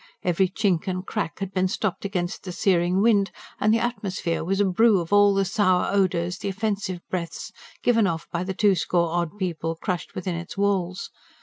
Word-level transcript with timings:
Every 0.23 0.49
chink 0.49 0.87
and 0.87 1.05
crack 1.05 1.37
had 1.37 1.53
been 1.53 1.67
stopped 1.67 2.05
against 2.05 2.41
the 2.43 2.51
searing 2.51 3.01
wind; 3.03 3.29
and 3.59 3.71
the 3.71 3.77
atmosphere 3.77 4.43
was 4.43 4.59
a 4.59 4.65
brew 4.65 4.99
of 4.99 5.13
all 5.13 5.35
the 5.35 5.45
sour 5.45 5.93
odours, 5.93 6.39
the 6.39 6.49
offensive 6.49 7.01
breaths, 7.11 7.51
given 7.83 8.07
off 8.07 8.27
by 8.31 8.43
the 8.45 8.55
two 8.55 8.73
score 8.73 9.09
odd 9.11 9.37
people 9.37 9.75
crushed 9.75 10.15
within 10.15 10.33
its 10.33 10.57
walls. 10.57 11.11